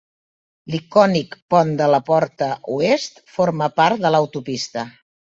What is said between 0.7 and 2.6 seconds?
L'icònic pont de la porta